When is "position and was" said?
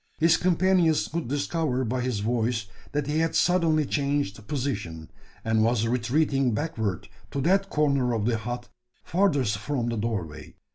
4.47-5.85